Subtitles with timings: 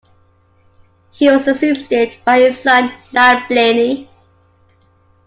[1.11, 4.09] He was succeeded by his son, Niall Blaney.